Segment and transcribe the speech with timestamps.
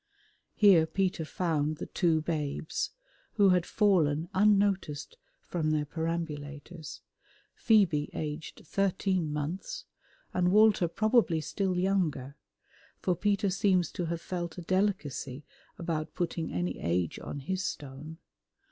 [0.55, 2.89] Here Peter found the two babes,
[3.33, 7.01] who had fallen unnoticed from their perambulators,
[7.53, 9.85] Phoebe aged thirteen months
[10.33, 12.35] and Walter probably still younger,
[12.97, 15.45] for Peter seems to have felt a delicacy
[15.77, 18.17] about putting any age on his stone.